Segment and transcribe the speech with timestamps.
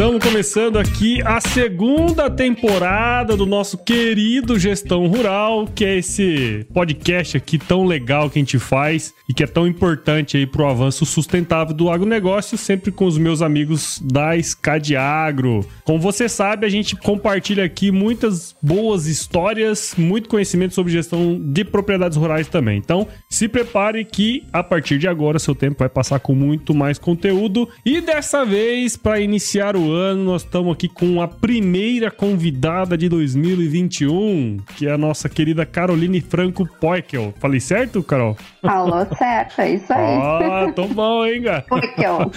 [0.00, 0.09] Pessoa!
[0.20, 7.38] Estamos começando aqui a segunda temporada do nosso querido Gestão Rural, que é esse podcast
[7.38, 11.06] aqui tão legal que a gente faz e que é tão importante aí pro avanço
[11.06, 15.64] sustentável do agronegócio, sempre com os meus amigos da SCAD Agro.
[15.84, 21.64] Como você sabe, a gente compartilha aqui muitas boas histórias, muito conhecimento sobre gestão de
[21.64, 22.76] propriedades rurais também.
[22.76, 26.98] Então, se prepare que a partir de agora seu tempo vai passar com muito mais
[26.98, 27.68] conteúdo.
[27.86, 33.08] E dessa vez, para iniciar o ano, nós estamos aqui com a primeira convidada de
[33.08, 37.34] 2021, que é a nossa querida Caroline Franco Poikel.
[37.38, 38.36] Falei certo, Carol?
[38.62, 40.18] Falou certo, é isso aí.
[40.20, 41.64] Ah, tô bom, hein, cara?
[41.68, 42.30] Poikel.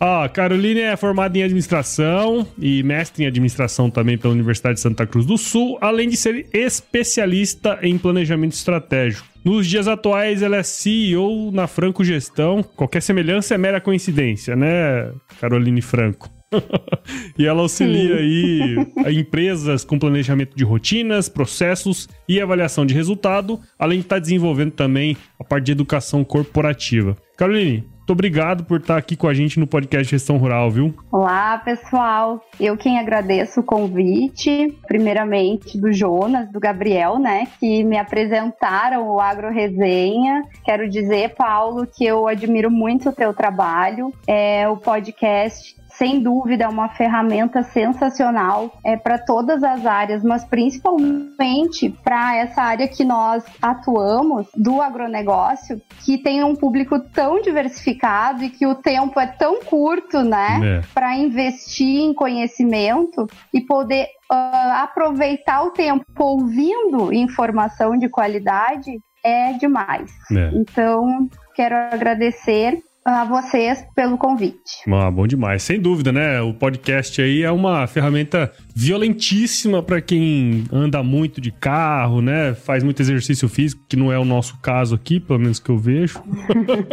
[0.02, 5.06] Ó, Caroline é formada em administração e mestre em administração também pela Universidade de Santa
[5.06, 9.28] Cruz do Sul, além de ser especialista em planejamento estratégico.
[9.44, 12.62] Nos dias atuais, ela é CEO na Franco Gestão.
[12.62, 16.30] Qualquer semelhança é mera coincidência, né, Caroline Franco?
[17.38, 23.98] e ela auxilia aí empresas com planejamento de rotinas, processos e avaliação de resultado, além
[23.98, 27.16] de estar desenvolvendo também a parte de educação corporativa.
[27.36, 30.92] Caroline, muito obrigado por estar aqui com a gente no podcast Gestão Rural, viu?
[31.12, 32.44] Olá, pessoal.
[32.58, 39.20] Eu quem agradeço o convite, primeiramente do Jonas, do Gabriel, né, que me apresentaram o
[39.20, 40.42] Agro Resenha.
[40.64, 44.12] Quero dizer, Paulo, que eu admiro muito o teu trabalho.
[44.26, 50.42] É o podcast sem dúvida, é uma ferramenta sensacional é, para todas as áreas, mas
[50.42, 58.42] principalmente para essa área que nós atuamos do agronegócio, que tem um público tão diversificado
[58.42, 60.80] e que o tempo é tão curto, né, É.
[60.94, 68.90] para investir em conhecimento e poder ah, aproveitar o tempo ouvindo informação de qualidade
[69.22, 70.10] é demais.
[70.32, 70.50] É.
[70.54, 74.58] Então, quero agradecer a vocês pelo convite.
[74.88, 75.62] Ah, bom demais.
[75.62, 76.40] Sem dúvida, né?
[76.40, 82.54] O podcast aí é uma ferramenta violentíssima para quem anda muito de carro, né?
[82.54, 85.78] Faz muito exercício físico, que não é o nosso caso aqui, pelo menos que eu
[85.78, 86.22] vejo.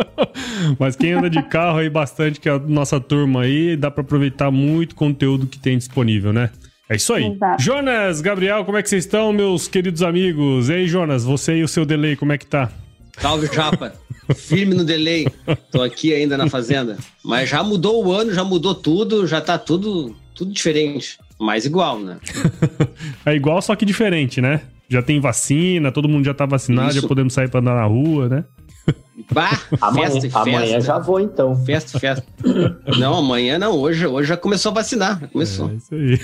[0.80, 4.02] Mas quem anda de carro aí bastante, que é a nossa turma aí, dá para
[4.02, 6.50] aproveitar muito conteúdo que tem disponível, né?
[6.90, 7.26] É isso aí.
[7.26, 7.62] Exato.
[7.62, 10.70] Jonas, Gabriel, como é que vocês estão, meus queridos amigos?
[10.70, 12.72] E aí, Jonas, você e o seu delay, como é que tá?
[13.18, 13.94] Salve, Japa.
[14.36, 15.28] Firme no delay.
[15.72, 16.98] Tô aqui ainda na fazenda.
[17.24, 21.18] Mas já mudou o ano, já mudou tudo, já tá tudo, tudo diferente.
[21.40, 22.18] Mas igual, né?
[23.26, 24.62] É igual, só que diferente, né?
[24.90, 27.02] Já tem vacina, todo mundo já tá vacinado, Isso.
[27.02, 28.46] já podemos sair pra andar na rua, né?
[29.32, 30.40] Bah, Amanhã, festa e festa.
[30.40, 31.56] amanhã já vou então.
[31.66, 32.26] Festa, festa.
[32.98, 33.74] Não, amanhã não.
[33.74, 35.20] Hoje, hoje já começou a vacinar.
[35.20, 35.70] Já começou.
[35.70, 36.20] É isso aí.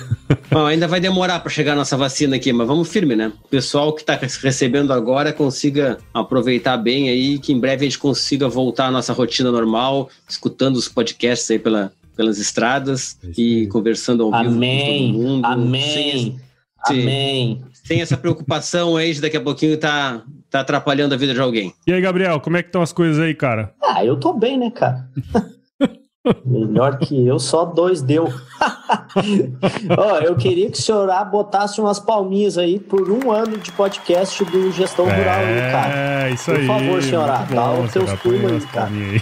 [0.50, 3.34] Bom, ainda vai demorar para chegar a nossa vacina aqui, mas vamos firme, né?
[3.44, 8.00] O pessoal que tá recebendo agora consiga aproveitar bem aí, que em breve a gente
[8.00, 13.68] consiga voltar à nossa rotina normal, escutando os podcasts aí pela, pelas estradas É e
[13.68, 15.12] conversando ao vivo Amém.
[15.14, 15.48] com todo mundo.
[15.48, 16.40] Sem, Amém.
[16.88, 17.02] Sim.
[17.02, 17.62] Amém.
[17.84, 20.22] sem essa preocupação aí de daqui a pouquinho tá,
[20.54, 21.74] tá atrapalhando a vida de alguém.
[21.88, 23.74] E aí, Gabriel, como é que estão as coisas aí, cara?
[23.84, 25.08] Ah, eu tô bem, né, cara?
[26.46, 28.32] Melhor que eu, só dois deu.
[29.98, 33.72] Ó, eu queria que o senhor A botasse umas palminhas aí por um ano de
[33.74, 35.94] podcast do Gestão Rural aí, cara.
[35.94, 36.68] É, isso Por aí.
[36.68, 38.90] favor, senhora, Muito dá bom, os seus pulos aí, cara.
[38.90, 39.22] aí.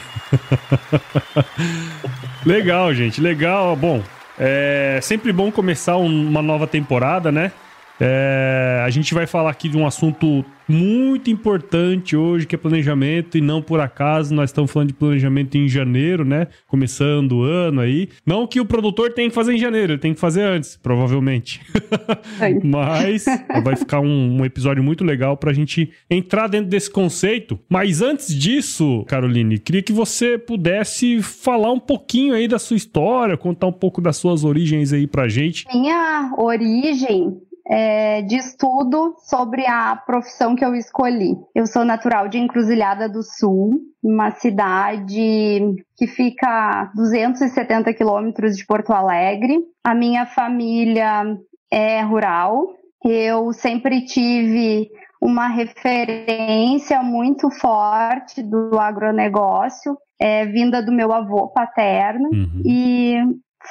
[2.46, 3.76] legal, gente, legal.
[3.76, 4.02] Bom,
[4.38, 7.52] é sempre bom começar um- uma nova temporada, né?
[8.04, 13.38] É, a gente vai falar aqui de um assunto muito importante hoje, que é planejamento,
[13.38, 16.48] e não por acaso nós estamos falando de planejamento em janeiro, né?
[16.68, 18.10] Começando o ano aí.
[18.26, 21.62] Não que o produtor tenha que fazer em janeiro, ele tem que fazer antes, provavelmente.
[22.40, 22.60] Sim.
[22.66, 23.26] Mas
[23.64, 27.60] vai ficar um, um episódio muito legal pra gente entrar dentro desse conceito.
[27.70, 33.38] Mas antes disso, Caroline, queria que você pudesse falar um pouquinho aí da sua história,
[33.38, 35.68] contar um pouco das suas origens aí pra gente.
[35.72, 37.40] Minha origem
[37.72, 41.38] é, de estudo sobre a profissão que eu escolhi.
[41.56, 48.66] Eu sou natural de Encruzilhada do Sul, uma cidade que fica a 270 quilômetros de
[48.66, 49.58] Porto Alegre.
[49.82, 51.24] A minha família
[51.72, 52.76] é rural.
[53.06, 54.90] Eu sempre tive
[55.22, 62.62] uma referência muito forte do agronegócio, é, vinda do meu avô paterno, uhum.
[62.66, 63.16] e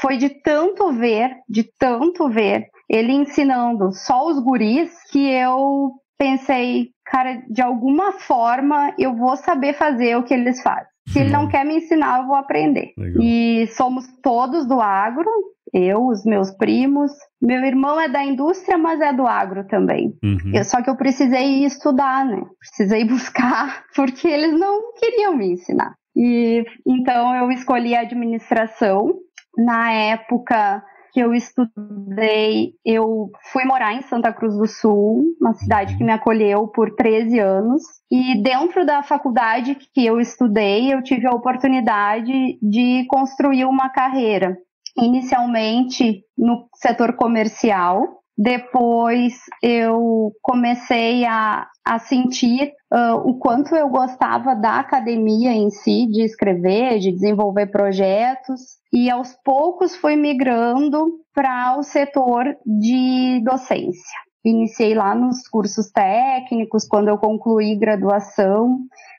[0.00, 6.88] foi de tanto ver, de tanto ver, ele ensinando só os guris, que eu pensei,
[7.06, 10.90] cara, de alguma forma eu vou saber fazer o que eles fazem.
[11.08, 12.92] Se ele não quer me ensinar, eu vou aprender.
[12.96, 13.22] Legal.
[13.22, 15.28] E somos todos do agro,
[15.72, 17.10] eu, os meus primos.
[17.40, 20.14] Meu irmão é da indústria, mas é do agro também.
[20.22, 20.52] Uhum.
[20.54, 22.42] Eu, só que eu precisei estudar, né?
[22.58, 25.94] Precisei buscar, porque eles não queriam me ensinar.
[26.14, 29.14] E então eu escolhi a administração.
[29.56, 35.96] Na época que eu estudei, eu fui morar em Santa Cruz do Sul, uma cidade
[35.96, 37.82] que me acolheu por 13 anos.
[38.10, 44.56] E dentro da faculdade que eu estudei, eu tive a oportunidade de construir uma carreira
[44.96, 48.20] inicialmente no setor comercial.
[48.36, 56.06] Depois eu comecei a, a sentir uh, o quanto eu gostava da academia em si,
[56.06, 64.18] de escrever, de desenvolver projetos, e aos poucos fui migrando para o setor de docência.
[64.44, 68.78] Iniciei lá nos cursos técnicos, quando eu concluí graduação,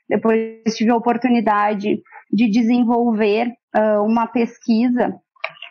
[0.10, 2.02] depois tive a oportunidade
[2.32, 5.16] de desenvolver uh, uma pesquisa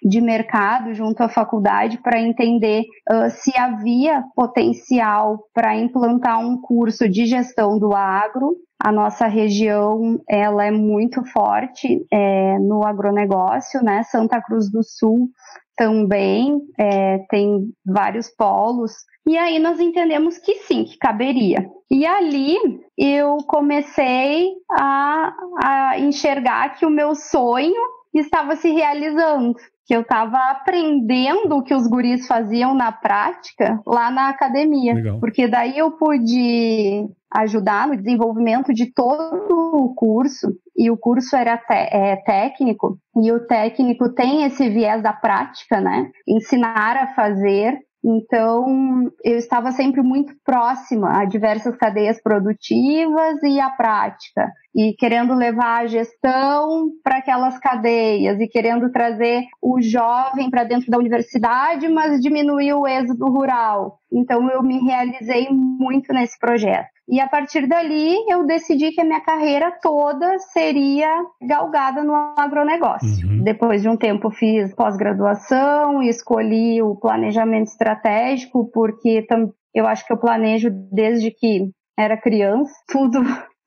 [0.02, 7.08] de mercado junto à faculdade para entender uh, se havia potencial para implantar um curso
[7.08, 8.56] de gestão do agro.
[8.82, 14.03] A nossa região ela é muito forte é, no agronegócio, né?
[14.05, 15.29] Santa Cruz do Sul
[15.77, 18.93] também é, tem vários polos.
[19.27, 21.71] E aí nós entendemos que sim, que caberia.
[21.91, 22.56] E ali
[22.97, 27.83] eu comecei a, a enxergar que o meu sonho
[28.15, 29.55] estava se realizando
[29.90, 34.94] que eu estava aprendendo o que os guris faziam na prática lá na academia.
[34.94, 35.19] Legal.
[35.19, 40.46] Porque daí eu pude ajudar no desenvolvimento de todo o curso,
[40.76, 46.08] e o curso era é, técnico, e o técnico tem esse viés da prática, né?
[46.25, 53.69] Ensinar a fazer então, eu estava sempre muito próxima a diversas cadeias produtivas e à
[53.69, 60.64] prática, e querendo levar a gestão para aquelas cadeias, e querendo trazer o jovem para
[60.64, 63.99] dentro da universidade, mas diminuir o êxodo rural.
[64.12, 66.88] Então, eu me realizei muito nesse projeto.
[67.08, 71.08] E a partir dali, eu decidi que a minha carreira toda seria
[71.43, 73.26] galgada no agronegócio.
[73.26, 73.43] Uhum.
[73.43, 79.26] Depois de um tempo, fiz pós-graduação e escolhi o planejamento estratégico, porque
[79.75, 82.73] eu acho que eu planejo desde que era criança.
[82.87, 83.20] Tudo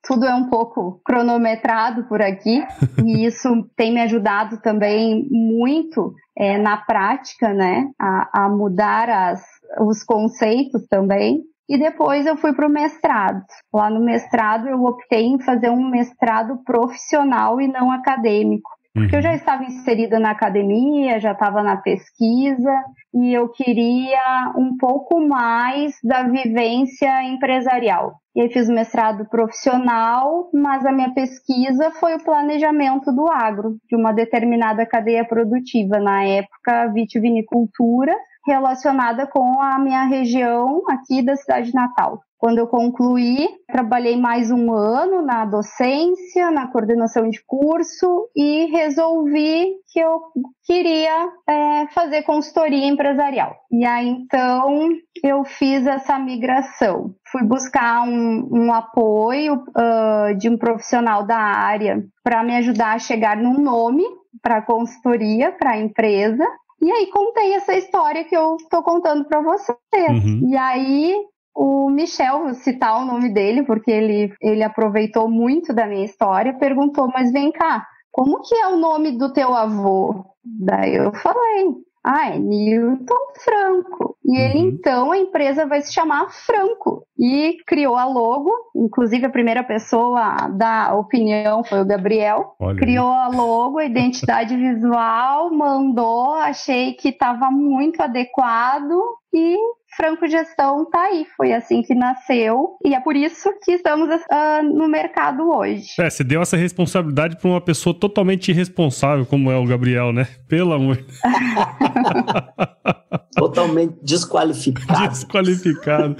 [0.06, 2.64] tudo é um pouco cronometrado por aqui
[3.04, 9.42] e isso tem me ajudado também muito é, na prática, né, a, a mudar as,
[9.80, 11.42] os conceitos também.
[11.66, 13.42] E depois eu fui para o mestrado.
[13.72, 18.70] Lá no mestrado eu optei em fazer um mestrado profissional e não acadêmico.
[18.94, 19.34] Porque eu já uhum.
[19.34, 22.72] estava inserida na academia, já estava na pesquisa
[23.12, 28.14] e eu queria um pouco mais da vivência empresarial.
[28.36, 33.96] E aí fiz mestrado profissional, mas a minha pesquisa foi o planejamento do agro, de
[33.96, 38.14] uma determinada cadeia produtiva, na época vitivinicultura,
[38.46, 42.20] relacionada com a minha região aqui da cidade natal.
[42.44, 49.76] Quando eu concluí, trabalhei mais um ano na docência, na coordenação de curso e resolvi
[49.90, 50.20] que eu
[50.66, 53.56] queria é, fazer consultoria empresarial.
[53.72, 54.90] E aí então
[55.22, 57.14] eu fiz essa migração.
[57.32, 62.98] Fui buscar um, um apoio uh, de um profissional da área para me ajudar a
[62.98, 64.04] chegar num nome
[64.42, 66.44] para consultoria para a empresa
[66.82, 69.78] e aí contei essa história que eu estou contando para vocês.
[70.24, 70.50] Uhum.
[70.50, 71.16] E aí
[71.54, 76.58] o Michel, vou citar o nome dele, porque ele, ele aproveitou muito da minha história,
[76.58, 80.24] perguntou, mas vem cá, como que é o nome do teu avô?
[80.44, 84.14] Daí eu falei, ah, é Newton Franco.
[84.22, 84.68] E ele, uhum.
[84.68, 87.06] então, a empresa vai se chamar Franco.
[87.18, 92.54] E criou a logo, inclusive a primeira pessoa da opinião foi o Gabriel.
[92.60, 99.00] Olha criou a logo, a identidade visual, mandou, achei que estava muito adequado
[99.32, 99.56] e
[99.96, 101.26] Franco Gestão tá aí.
[101.36, 105.88] Foi assim que nasceu e é por isso que estamos uh, no mercado hoje.
[105.98, 110.26] É, você deu essa responsabilidade para uma pessoa totalmente irresponsável como é o Gabriel, né?
[110.48, 111.04] Pelo amor.
[113.34, 115.08] totalmente desqualificado.
[115.08, 116.16] Desqualificado.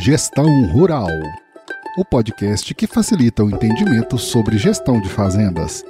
[0.00, 1.08] Gestão Rural.
[1.98, 5.84] O podcast que facilita o entendimento sobre gestão de fazendas.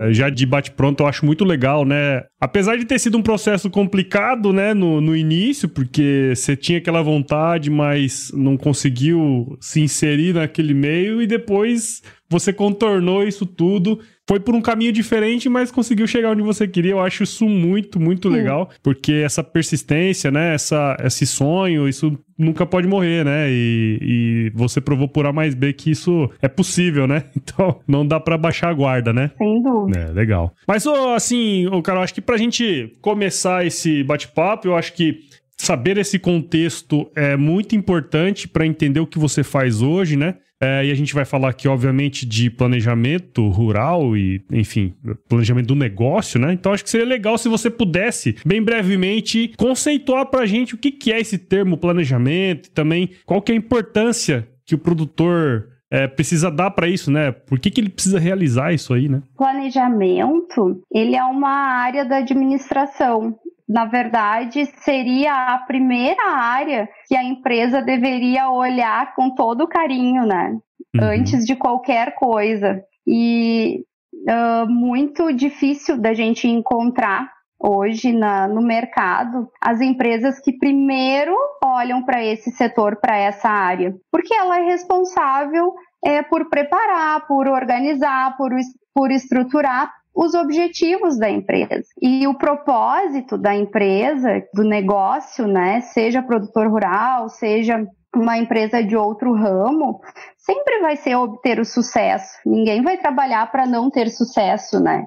[0.00, 2.22] É, já de bate-pronto, eu acho muito legal, né?
[2.40, 7.02] Apesar de ter sido um processo complicado, né, no, no início, porque você tinha aquela
[7.02, 14.40] vontade, mas não conseguiu se inserir naquele meio, e depois você contornou isso tudo foi
[14.40, 16.92] por um caminho diferente, mas conseguiu chegar onde você queria.
[16.92, 18.34] Eu acho isso muito, muito Sim.
[18.34, 23.50] legal, porque essa persistência, né, essa, esse sonho, isso nunca pode morrer, né?
[23.50, 27.24] E, e, você provou por A mais B que isso é possível, né?
[27.44, 29.30] Então não dá para baixar a guarda, né?
[29.36, 29.98] Sem dúvida.
[29.98, 30.52] É, legal.
[30.66, 35.20] Mas, assim, o cara, eu acho que pra gente começar esse bate-papo, eu acho que
[35.56, 40.36] saber esse contexto é muito importante para entender o que você faz hoje, né?
[40.64, 44.94] É, e a gente vai falar aqui, obviamente, de planejamento rural e, enfim,
[45.28, 46.54] planejamento do negócio, né?
[46.54, 50.78] Então acho que seria legal se você pudesse, bem brevemente, conceituar para a gente o
[50.78, 54.78] que, que é esse termo planejamento e também qual que é a importância que o
[54.78, 57.30] produtor é, precisa dar para isso, né?
[57.30, 59.22] Por que, que ele precisa realizar isso aí, né?
[59.36, 63.36] Planejamento, ele é uma área da administração
[63.68, 70.58] na verdade, seria a primeira área que a empresa deveria olhar com todo carinho, né?
[70.94, 71.02] Uhum.
[71.02, 72.82] Antes de qualquer coisa.
[73.06, 73.84] E
[74.28, 82.02] uh, muito difícil da gente encontrar hoje na, no mercado as empresas que primeiro olham
[82.02, 88.36] para esse setor, para essa área, porque ela é responsável é, por preparar, por organizar,
[88.36, 88.50] por,
[88.94, 91.84] por estruturar os objetivos da empresa.
[92.00, 98.96] E o propósito da empresa, do negócio, né, seja produtor rural, seja uma empresa de
[98.96, 100.00] outro ramo,
[100.36, 102.38] sempre vai ser obter o sucesso.
[102.46, 105.04] Ninguém vai trabalhar para não ter sucesso, né?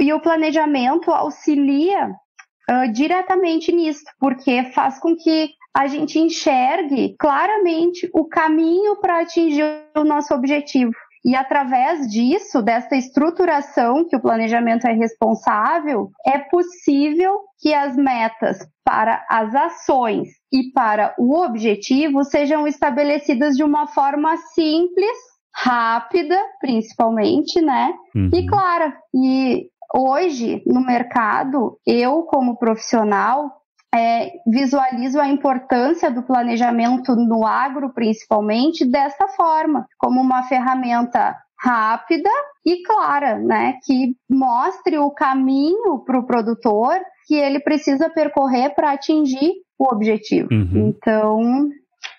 [0.00, 8.10] E o planejamento auxilia uh, diretamente nisso, porque faz com que a gente enxergue claramente
[8.12, 9.64] o caminho para atingir
[9.96, 10.92] o nosso objetivo.
[11.24, 18.58] E através disso, dessa estruturação que o planejamento é responsável, é possível que as metas
[18.84, 25.16] para as ações e para o objetivo sejam estabelecidas de uma forma simples,
[25.54, 27.92] rápida, principalmente, né?
[28.14, 28.30] Uhum.
[28.32, 28.96] E clara.
[29.14, 33.59] E hoje, no mercado, eu, como profissional,
[33.94, 42.30] é, visualizo a importância do planejamento no agro, principalmente, dessa forma, como uma ferramenta rápida
[42.64, 48.92] e clara, né, que mostre o caminho para o produtor que ele precisa percorrer para
[48.92, 50.48] atingir o objetivo.
[50.50, 50.88] Uhum.
[50.88, 51.70] Então,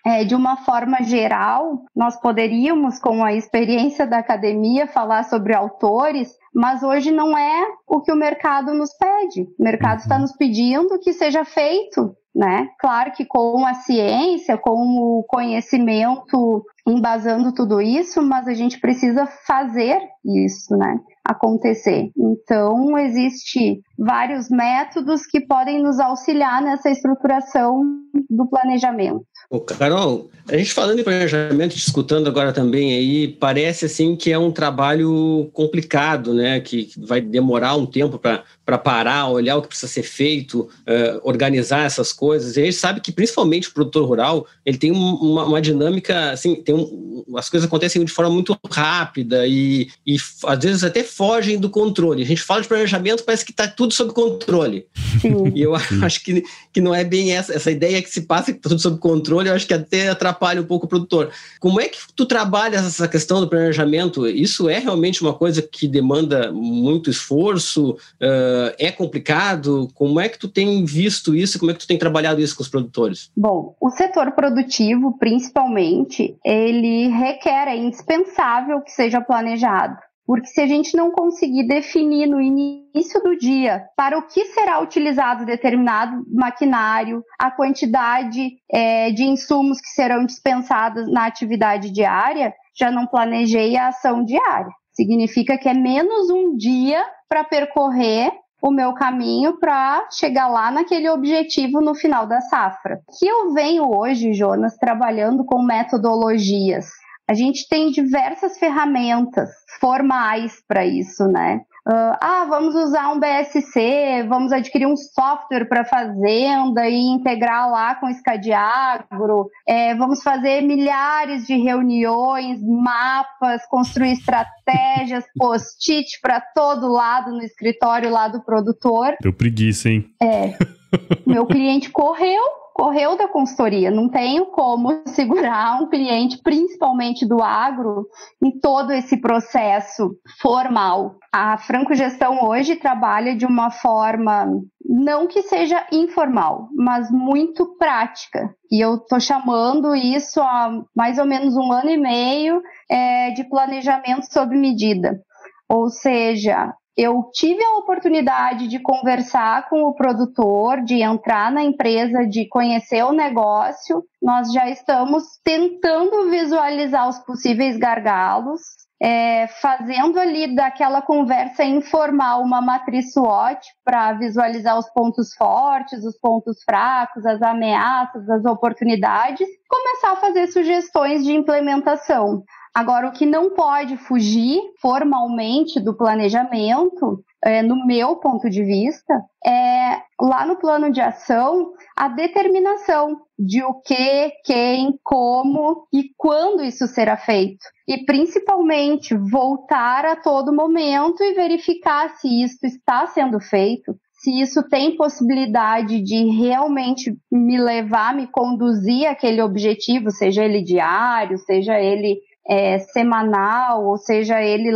[0.06, 6.36] é, de uma forma geral, nós poderíamos, com a experiência da academia, falar sobre autores,
[6.54, 9.44] mas hoje não é o que o mercado nos pede.
[9.60, 10.22] O mercado está uhum.
[10.22, 12.70] nos pedindo que seja feito, né?
[12.80, 19.26] Claro que com a ciência, com o conhecimento embasando tudo isso, mas a gente precisa
[19.46, 21.00] fazer isso, né?
[21.24, 22.10] Acontecer.
[22.18, 27.84] Então, existe vários métodos que podem nos auxiliar nessa estruturação
[28.30, 29.24] do planejamento.
[29.50, 34.40] Ô, Carol, a gente falando em planejamento, escutando agora também aí, parece assim que é
[34.40, 36.60] um trabalho complicado, né?
[36.60, 41.86] Que vai demorar um tempo para parar, olhar o que precisa ser feito, uh, organizar
[41.86, 42.56] essas coisas.
[42.56, 46.56] E a gente sabe que principalmente o produtor rural, ele tem uma, uma dinâmica, assim,
[46.56, 47.01] tem um,
[47.36, 52.24] as coisas acontecem de forma muito rápida e, e às vezes até fogem do controle.
[52.24, 54.86] A gente fala de planejamento, parece que está tudo sob controle.
[55.22, 55.32] Sim.
[55.54, 58.58] E eu acho que, que não é bem essa, essa ideia que se passa que
[58.58, 61.30] está tudo sob controle eu acho que até atrapalha um pouco o produtor.
[61.60, 64.28] Como é que tu trabalhas essa questão do planejamento?
[64.28, 67.92] Isso é realmente uma coisa que demanda muito esforço?
[67.92, 69.90] Uh, é complicado?
[69.94, 71.60] Como é que tu tem visto isso?
[71.60, 73.30] Como é que tu tem trabalhado isso com os produtores?
[73.36, 79.98] Bom, o setor produtivo, principalmente, ele requer, é indispensável que seja planejado.
[80.26, 84.80] Porque se a gente não conseguir definir no início do dia para o que será
[84.80, 92.92] utilizado determinado maquinário, a quantidade é, de insumos que serão dispensados na atividade diária, já
[92.92, 94.72] não planejei a ação diária.
[94.94, 101.10] Significa que é menos um dia para percorrer o meu caminho para chegar lá naquele
[101.10, 103.02] objetivo no final da safra.
[103.18, 107.01] Que eu venho hoje, Jonas, trabalhando com metodologias
[107.32, 111.62] a gente tem diversas ferramentas formais para isso, né?
[111.88, 117.96] Uh, ah, vamos usar um BSC, vamos adquirir um software para fazenda e integrar lá
[117.96, 126.92] com o Escadiagro, é, vamos fazer milhares de reuniões, mapas, construir estratégias, post-it para todo
[126.92, 129.16] lado no escritório lá do produtor.
[129.22, 130.06] Deu preguiça, hein?
[130.22, 130.58] É.
[131.26, 133.92] Meu cliente correu correu da consultoria.
[133.92, 138.08] Não tenho como segurar um cliente, principalmente do agro,
[138.42, 140.12] em todo esse processo
[140.42, 141.16] formal.
[141.32, 144.48] A Franco Gestão hoje trabalha de uma forma
[144.84, 148.54] não que seja informal, mas muito prática.
[148.70, 153.46] E eu estou chamando isso há mais ou menos um ano e meio é, de
[153.46, 155.22] planejamento sob medida.
[155.70, 162.26] Ou seja, eu tive a oportunidade de conversar com o produtor, de entrar na empresa,
[162.28, 164.04] de conhecer o negócio.
[164.22, 168.62] Nós já estamos tentando visualizar os possíveis gargalos,
[169.02, 176.20] é, fazendo ali daquela conversa informal uma matriz SWOT para visualizar os pontos fortes, os
[176.20, 182.44] pontos fracos, as ameaças, as oportunidades, começar a fazer sugestões de implementação.
[182.74, 189.14] Agora, o que não pode fugir formalmente do planejamento, é, no meu ponto de vista,
[189.46, 196.64] é lá no plano de ação a determinação de o que, quem, como e quando
[196.64, 197.66] isso será feito.
[197.86, 204.62] E principalmente voltar a todo momento e verificar se isso está sendo feito, se isso
[204.70, 212.20] tem possibilidade de realmente me levar, me conduzir àquele objetivo, seja ele diário, seja ele
[212.52, 214.74] é, semanal, ou seja, ele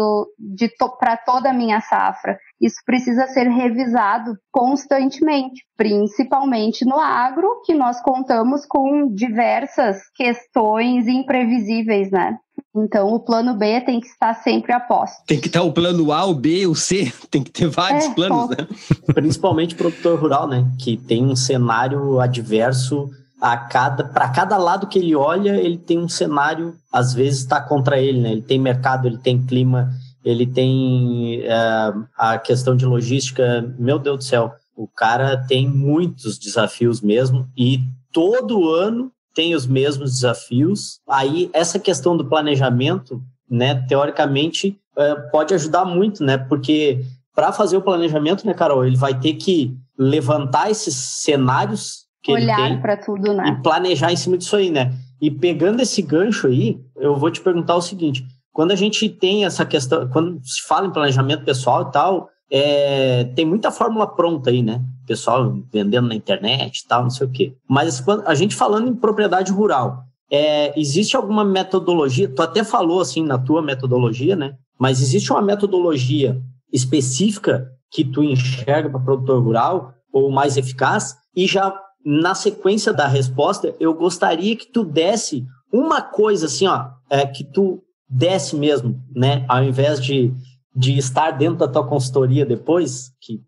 [0.80, 2.38] to, para toda a minha safra.
[2.62, 12.10] Isso precisa ser revisado constantemente, principalmente no agro, que nós contamos com diversas questões imprevisíveis,
[12.10, 12.38] né?
[12.74, 15.26] Então, o plano B tem que estar sempre a posto.
[15.28, 18.14] Tem que estar o plano A, o B, o C, tem que ter vários é,
[18.14, 18.68] planos, né?
[19.14, 20.66] Principalmente produtor rural, né?
[20.80, 23.10] Que tem um cenário adverso
[23.42, 27.62] a cada para cada lado que ele olha, ele tem um cenário, às vezes está
[27.62, 28.32] contra ele, né?
[28.32, 29.92] Ele tem mercado, ele tem clima,
[30.24, 33.74] ele tem uh, a questão de logística.
[33.78, 37.80] Meu Deus do céu, o cara tem muitos desafios mesmo e
[38.12, 41.00] todo ano tem os mesmos desafios.
[41.08, 46.38] Aí essa questão do planejamento, né, teoricamente uh, pode ajudar muito, né?
[46.38, 47.04] Porque
[47.36, 52.82] para fazer o planejamento, né, Carol, ele vai ter que levantar esses cenários que Olhar
[52.82, 53.48] para tudo, né?
[53.48, 54.92] E planejar em cima disso aí, né?
[55.22, 59.46] E pegando esse gancho aí, eu vou te perguntar o seguinte: quando a gente tem
[59.46, 64.50] essa questão, quando se fala em planejamento pessoal e tal, é, tem muita fórmula pronta
[64.50, 64.82] aí, né?
[65.06, 67.54] Pessoal vendendo na internet e tal, não sei o quê.
[67.70, 72.28] Mas a gente falando em propriedade rural, é, existe alguma metodologia?
[72.28, 74.56] Tu até falou assim na tua metodologia, né?
[74.80, 76.42] Mas existe uma metodologia
[76.74, 81.16] específica que tu enxerga para produtor rural ou mais eficaz?
[81.36, 81.72] E já
[82.06, 87.44] na sequência da resposta, eu gostaria que tu desse uma coisa assim, ó, é, que
[87.44, 89.44] tu desse mesmo, né?
[89.50, 90.32] Ao invés de,
[90.76, 93.42] de estar dentro da tua consultoria depois, que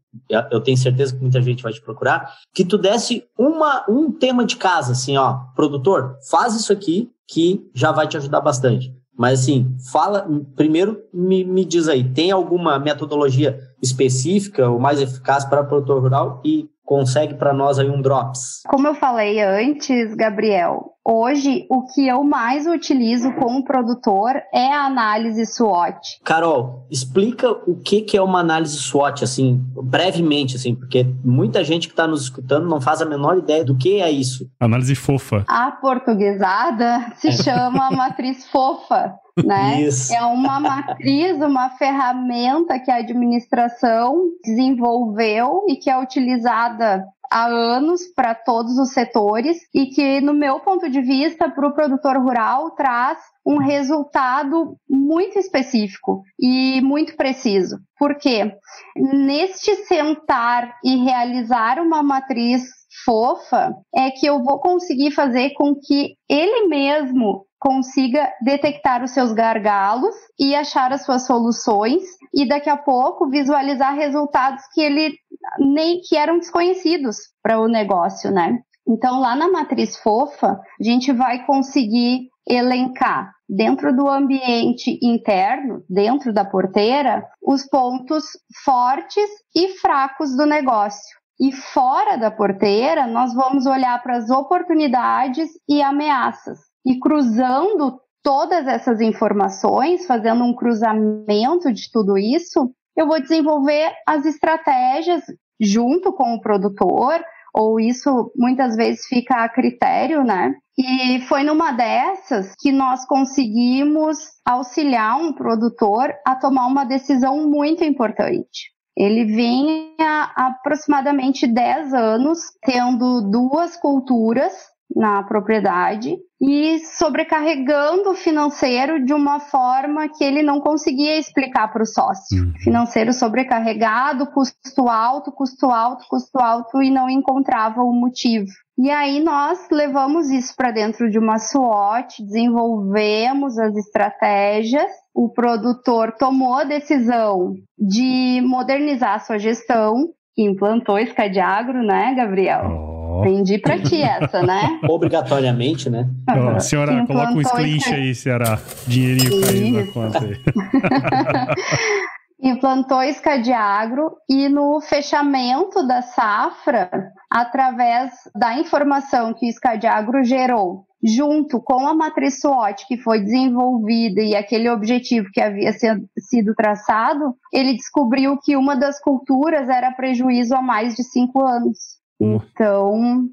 [0.51, 4.43] eu tenho certeza que muita gente vai te procurar, que tu desse uma, um tema
[4.43, 8.91] de casa, assim, ó, produtor, faz isso aqui que já vai te ajudar bastante.
[9.17, 15.43] Mas assim, fala, primeiro me, me diz aí, tem alguma metodologia específica ou mais eficaz
[15.43, 18.61] para produtor rural e consegue para nós aí um drops?
[18.65, 24.85] Como eu falei antes, Gabriel, hoje o que eu mais utilizo como produtor é a
[24.85, 26.21] análise SWOT.
[26.23, 31.89] Carol, explica o que, que é uma análise SWOT, assim, brevemente, assim, porque muita gente
[31.89, 34.49] que está nos escutando não faz a menor ideia do que é isso.
[34.57, 35.43] Análise fofa.
[35.45, 39.13] A portuguesada se chama matriz fofa
[39.45, 39.81] né?
[39.81, 40.13] Isso.
[40.13, 48.01] É uma matriz, uma ferramenta que a administração desenvolveu e que é utilizada há anos
[48.15, 52.71] para todos os setores e que, no meu ponto de vista, para o produtor rural
[52.71, 57.77] traz um resultado muito específico e muito preciso.
[57.97, 58.53] Por quê?
[58.95, 62.63] Neste sentar e realizar uma matriz
[63.05, 69.33] fofa, é que eu vou conseguir fazer com que ele mesmo consiga detectar os seus
[69.33, 75.15] gargalos e achar as suas soluções e daqui a pouco visualizar resultados que ele
[75.59, 78.59] nem que eram desconhecidos para o negócio, né?
[78.87, 86.33] Então lá na matriz fofa, a gente vai conseguir elencar dentro do ambiente interno, dentro
[86.33, 88.25] da porteira, os pontos
[88.63, 91.17] fortes e fracos do negócio.
[91.39, 98.65] E fora da porteira, nós vamos olhar para as oportunidades e ameaças e cruzando todas
[98.65, 105.21] essas informações, fazendo um cruzamento de tudo isso, eu vou desenvolver as estratégias
[105.59, 107.21] junto com o produtor,
[107.53, 110.55] ou isso muitas vezes fica a critério, né?
[110.77, 117.83] E foi numa dessas que nós conseguimos auxiliar um produtor a tomar uma decisão muito
[117.83, 118.71] importante.
[118.95, 124.53] Ele há aproximadamente 10 anos tendo duas culturas
[124.95, 131.83] na propriedade e sobrecarregando o financeiro de uma forma que ele não conseguia explicar para
[131.83, 132.43] o sócio.
[132.43, 132.53] Uhum.
[132.59, 138.47] Financeiro sobrecarregado, custo alto, custo alto, custo alto e não encontrava o motivo.
[138.77, 146.13] E aí nós levamos isso para dentro de uma SWOT, desenvolvemos as estratégias, o produtor
[146.19, 152.67] tomou a decisão de modernizar a sua gestão, implantou Escadiagro, né, Gabriel?
[152.67, 152.96] Oh.
[153.21, 154.79] Vendi pra ti essa, né?
[154.89, 156.07] Obrigatoriamente, né?
[156.29, 158.59] Oh, senhora, coloca um screenshot aí, Ceará.
[158.87, 160.37] Dinheirinho caindo na conta aí.
[162.41, 171.61] implantou Escadiagro e no fechamento da safra, através da informação que o Escadiagro gerou, junto
[171.61, 177.73] com a matriz SWOT que foi desenvolvida e aquele objetivo que havia sido traçado, ele
[177.73, 181.96] descobriu que uma das culturas era prejuízo há mais de cinco anos.
[182.19, 183.27] Então,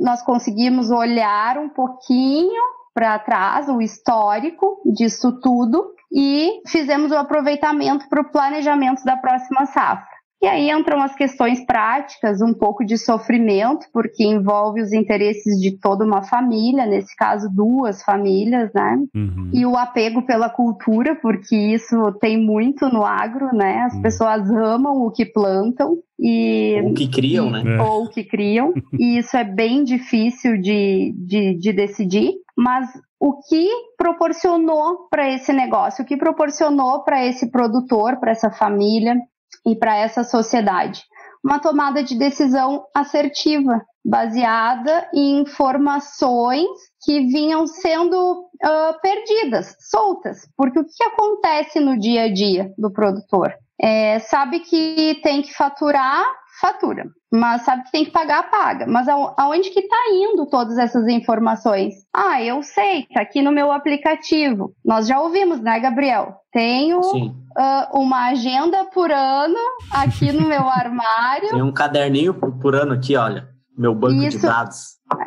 [0.00, 8.08] nós conseguimos olhar um pouquinho para trás, o histórico disso tudo, e fizemos o aproveitamento
[8.08, 10.09] para o planejamento da próxima safra.
[10.42, 15.78] E aí entram as questões práticas, um pouco de sofrimento, porque envolve os interesses de
[15.78, 18.98] toda uma família, nesse caso duas famílias, né?
[19.14, 19.50] Uhum.
[19.52, 23.82] E o apego pela cultura, porque isso tem muito no agro, né?
[23.82, 24.02] As uhum.
[24.02, 27.82] pessoas amam o que plantam e ou que criam, e, né?
[27.82, 32.32] Ou que criam, e isso é bem difícil de, de, de decidir.
[32.56, 38.50] Mas o que proporcionou para esse negócio, o que proporcionou para esse produtor, para essa
[38.50, 39.16] família,
[39.66, 41.02] e para essa sociedade.
[41.42, 46.68] Uma tomada de decisão assertiva, baseada em informações
[47.02, 50.48] que vinham sendo uh, perdidas, soltas.
[50.56, 53.54] Porque o que acontece no dia a dia do produtor?
[53.82, 56.24] É, sabe que tem que faturar
[56.60, 57.06] fatura.
[57.32, 58.86] Mas sabe que tem que pagar, paga.
[58.86, 61.94] Mas aonde que está indo todas essas informações?
[62.14, 64.74] Ah, eu sei, tá aqui no meu aplicativo.
[64.84, 66.34] Nós já ouvimos, né, Gabriel?
[66.52, 69.58] Tenho uh, uma agenda por ano
[69.92, 71.50] aqui no meu armário.
[71.50, 73.48] Tem um caderninho por, por ano aqui, olha.
[73.78, 74.78] Meu banco isso, de dados.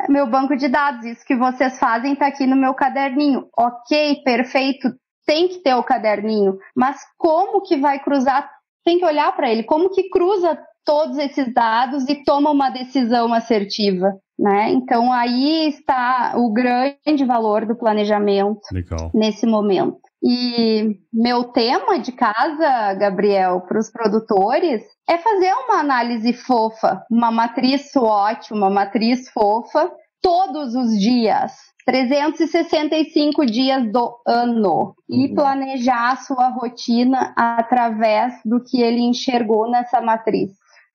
[0.08, 3.46] Meu banco de dados, isso que vocês fazem está aqui no meu caderninho.
[3.58, 4.90] Ok, perfeito.
[5.26, 8.50] Tem que ter o caderninho, mas como que vai cruzar
[8.84, 13.32] tem que olhar para ele, como que cruza todos esses dados e toma uma decisão
[13.32, 14.12] assertiva.
[14.38, 14.70] Né?
[14.72, 19.10] Então aí está o grande valor do planejamento Legal.
[19.14, 20.00] nesse momento.
[20.22, 27.30] E meu tema de casa, Gabriel, para os produtores é fazer uma análise fofa, uma
[27.30, 31.52] matriz SWOT, uma matriz fofa, todos os dias,
[31.84, 35.34] 365 dias do ano e uhum.
[35.34, 40.50] planejar a sua rotina através do que ele enxergou nessa matriz.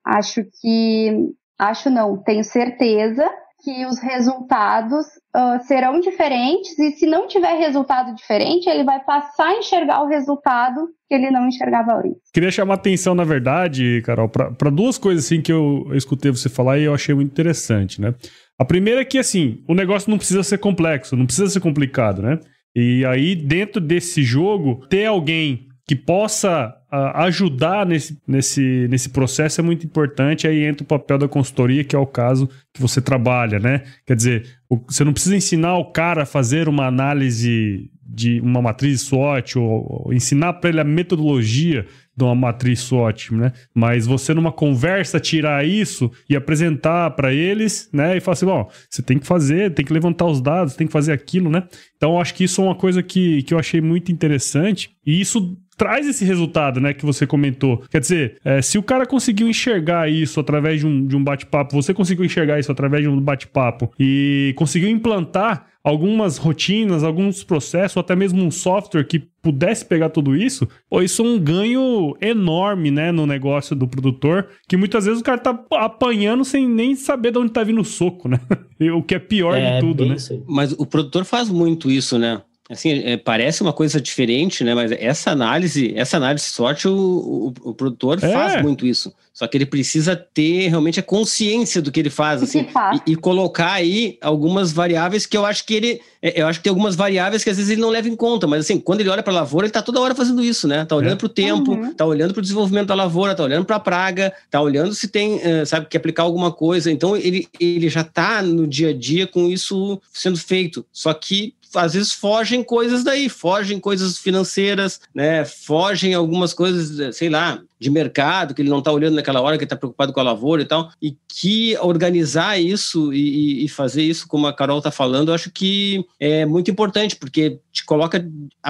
[0.06, 3.30] Acho que, acho não, tenho certeza
[3.63, 9.49] que os resultados uh, serão diferentes e se não tiver resultado diferente, ele vai passar
[9.49, 12.21] a enxergar o resultado que ele não enxergava antes.
[12.34, 16.47] Queria chamar atenção, na verdade, Carol, para duas coisas assim que eu, eu escutei você
[16.47, 18.13] falar e eu achei muito interessante, né?
[18.60, 22.22] A primeira é que, assim, o negócio não precisa ser complexo, não precisa ser complicado,
[22.22, 22.39] né?
[22.76, 29.60] E aí, dentro desse jogo, ter alguém que possa uh, ajudar nesse, nesse, nesse processo
[29.60, 30.48] é muito importante.
[30.48, 33.84] Aí entra o papel da consultoria, que é o caso que você trabalha, né?
[34.06, 38.62] Quer dizer, o, você não precisa ensinar o cara a fazer uma análise de uma
[38.62, 41.88] matriz SWOT ou, ou ensinar para ele a metodologia
[42.20, 43.54] de uma matriz SWOT, né?
[43.74, 48.18] Mas você numa conversa tirar isso e apresentar para eles, né?
[48.18, 50.94] E falar assim, bom, você tem que fazer, tem que levantar os dados, tem que
[50.94, 51.64] fazer aquilo, né?
[51.96, 55.58] Então acho que isso é uma coisa que, que eu achei muito interessante e isso
[55.78, 57.82] traz esse resultado, né, que você comentou.
[57.90, 61.74] Quer dizer, é, se o cara conseguiu enxergar isso através de um, de um bate-papo,
[61.74, 67.98] você conseguiu enxergar isso através de um bate-papo e conseguiu implantar algumas rotinas, alguns processos,
[67.98, 72.15] ou até mesmo um software que pudesse pegar tudo isso, pô, isso é um ganho
[72.22, 76.96] enorme, né, no negócio do produtor, que muitas vezes o cara tá apanhando sem nem
[76.96, 78.39] saber de onde tá vindo o soco, né?
[78.94, 80.15] o que é pior é, de tudo, né?
[80.48, 82.42] Mas o produtor faz muito isso, né?
[82.70, 84.76] Assim, é, parece uma coisa diferente, né?
[84.76, 88.32] Mas essa análise, essa análise de sorte, o, o, o produtor é.
[88.32, 89.12] faz muito isso.
[89.34, 92.68] Só que ele precisa ter realmente a consciência do que ele faz, assim,
[93.08, 96.64] e, e, colocar aí algumas variáveis que eu acho que ele, é, eu acho que
[96.66, 99.10] tem algumas variáveis que às vezes ele não leva em conta, mas assim, quando ele
[99.10, 100.84] olha para a lavoura, ele está toda hora fazendo isso, né?
[100.84, 101.16] Tá olhando é.
[101.16, 101.94] para o tempo, uhum.
[101.94, 105.08] tá olhando para o desenvolvimento da lavoura, tá olhando para a praga, tá olhando se
[105.08, 106.92] tem, uh, sabe, que aplicar alguma coisa.
[106.92, 110.86] Então ele, ele já está no dia a dia com isso sendo feito.
[110.92, 115.46] Só que às vezes fogem coisas daí, fogem coisas financeiras, né?
[115.46, 119.63] Fogem algumas coisas, sei lá, de mercado, que ele não está olhando naquela hora, que
[119.63, 124.28] está preocupado com a lavoura e tal, e que organizar isso e, e fazer isso,
[124.28, 128.24] como a Carol está falando, eu acho que é muito importante, porque te coloca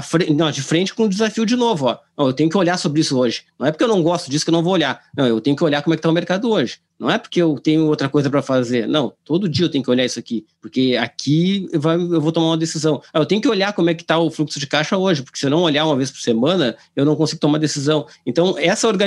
[0.04, 1.88] frente, não, de frente com o desafio de novo.
[1.88, 1.98] Ó.
[2.28, 3.44] Eu tenho que olhar sobre isso hoje.
[3.58, 5.02] Não é porque eu não gosto disso que eu não vou olhar.
[5.16, 6.80] Não, eu tenho que olhar como é que está o mercado hoje.
[7.00, 8.86] Não é porque eu tenho outra coisa para fazer.
[8.86, 10.46] Não, todo dia eu tenho que olhar isso aqui.
[10.62, 11.80] Porque aqui eu
[12.20, 13.02] vou tomar uma decisão.
[13.14, 15.24] Eu tenho que olhar como é que está o fluxo de caixa hoje.
[15.24, 18.06] Porque se eu não olhar uma vez por semana, eu não consigo tomar decisão.
[18.26, 18.99] Então, essa organização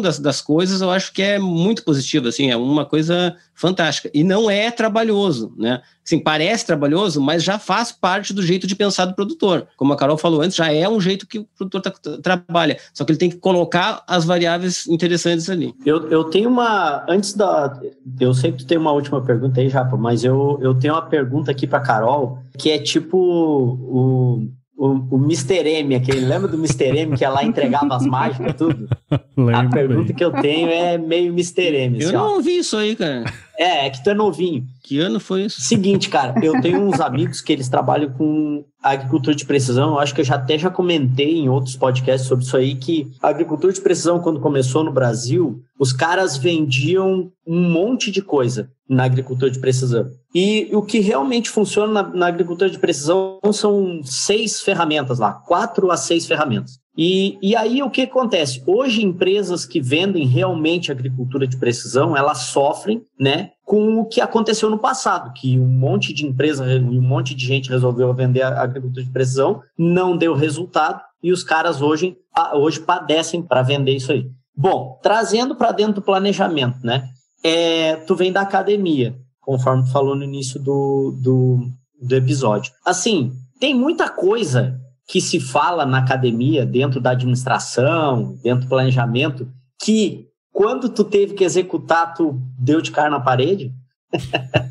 [0.00, 2.28] das, das coisas eu acho que é muito positiva.
[2.28, 4.10] Assim, é uma coisa fantástica.
[4.14, 5.80] E não é trabalhoso, né?
[6.04, 9.66] Assim, parece trabalhoso, mas já faz parte do jeito de pensar do produtor.
[9.76, 12.78] Como a Carol falou antes, já é um jeito que o produtor tá, trabalha.
[12.94, 15.74] Só que ele tem que colocar as variáveis interessantes ali.
[15.84, 17.04] Eu, eu tenho uma.
[17.08, 17.78] Antes da.
[18.18, 21.02] Eu sei que tu tem uma última pergunta aí, Japa, mas eu, eu tenho uma
[21.02, 25.68] pergunta aqui para Carol, que é tipo o, o, o Mr.
[25.68, 26.96] M, aquele, lembra do Mr.
[26.96, 28.88] M que ia lá entregava as mágicas tudo?
[29.10, 30.14] a pergunta bem.
[30.14, 31.74] que eu tenho é meio Mr.
[31.74, 31.98] M.
[31.98, 32.34] Assim, eu não ó.
[32.34, 33.24] ouvi isso aí, cara.
[33.58, 34.64] É, é que tu é novinho.
[34.84, 35.60] Que ano foi isso?
[35.60, 39.94] Seguinte, cara, eu tenho uns amigos que eles trabalham com agricultura de precisão.
[39.94, 43.10] Eu acho que eu já até já comentei em outros podcasts sobre isso aí que
[43.20, 48.70] a agricultura de precisão quando começou no Brasil, os caras vendiam um monte de coisa
[48.88, 50.08] na agricultura de precisão.
[50.34, 55.90] E o que realmente funciona na, na agricultura de precisão são seis ferramentas lá, quatro
[55.90, 56.78] a seis ferramentas.
[56.96, 58.60] E, e aí o que acontece?
[58.66, 64.68] Hoje, empresas que vendem realmente agricultura de precisão, elas sofrem né, com o que aconteceu
[64.68, 69.04] no passado, que um monte de empresa e um monte de gente resolveu vender agricultura
[69.04, 72.16] de precisão, não deu resultado, e os caras hoje,
[72.54, 74.28] hoje padecem para vender isso aí.
[74.56, 77.08] Bom, trazendo para dentro do planejamento, né?
[77.42, 81.68] É, tu vem da academia, conforme tu falou no início do, do,
[82.00, 82.72] do episódio.
[82.84, 89.48] Assim, tem muita coisa que se fala na academia, dentro da administração, dentro do planejamento,
[89.82, 93.72] que quando tu teve que executar, tu deu de cara na parede?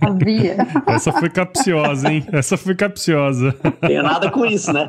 [0.02, 0.58] Havia.
[0.88, 2.26] Essa foi capciosa, hein?
[2.32, 3.54] Essa foi capciosa.
[3.82, 4.88] Tenho nada com isso, né?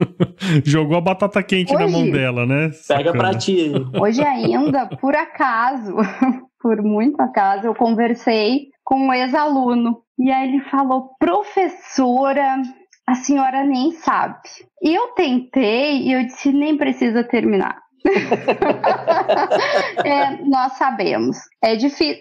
[0.64, 2.70] Jogou a batata quente Hoje, na mão dela, né?
[2.86, 3.72] Pega pra ti.
[3.98, 5.96] Hoje ainda, por acaso,
[6.60, 10.02] por muito acaso, eu conversei com um ex-aluno.
[10.18, 12.60] E aí ele falou, professora,
[13.06, 14.38] a senhora nem sabe.
[14.82, 17.80] Eu tentei e eu disse, nem precisa terminar.
[20.04, 21.38] é, nós sabemos.
[21.62, 21.76] É,